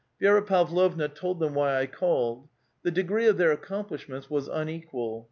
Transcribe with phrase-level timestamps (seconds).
[0.19, 2.47] Vi6ra Pavlovna told them why I called.
[2.81, 5.19] The degree of their accomplishments was unequal.